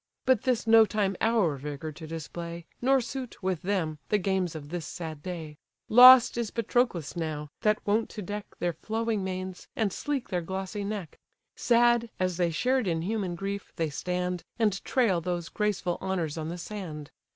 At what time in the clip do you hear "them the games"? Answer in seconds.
3.61-4.55